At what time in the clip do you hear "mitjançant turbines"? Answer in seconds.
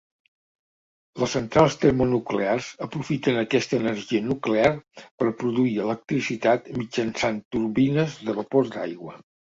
6.83-8.17